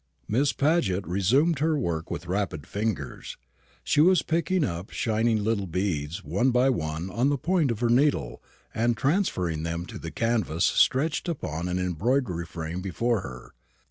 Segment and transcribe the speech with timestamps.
[0.27, 3.37] Miss Paget resumed her work with rapid fingers.
[3.83, 7.89] She was picking up shining little beads one by one on the point of her
[7.89, 8.41] needle,
[8.73, 13.53] and transferring them to the canvas stretched upon an embroidery frame before her.